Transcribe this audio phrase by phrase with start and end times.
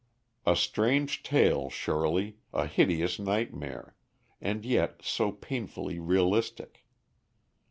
[0.47, 3.95] A strange tale surely, a hideous nightmare,
[4.41, 6.87] and yet so painfully realistic.